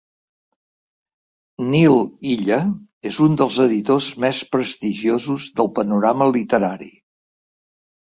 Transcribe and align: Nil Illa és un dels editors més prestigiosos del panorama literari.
Nil 1.73 1.97
Illa 2.35 2.57
és 3.09 3.19
un 3.25 3.35
dels 3.41 3.57
editors 3.65 4.07
més 4.25 4.39
prestigiosos 4.55 5.45
del 5.61 5.71
panorama 5.77 6.29
literari. 6.39 6.89